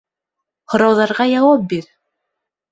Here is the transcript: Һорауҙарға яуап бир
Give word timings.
Һорауҙарға 0.75 1.29
яуап 1.35 1.71
бир 1.77 1.89